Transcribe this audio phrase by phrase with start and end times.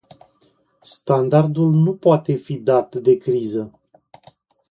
[0.81, 3.79] Standardul nu poate fi dat de criză!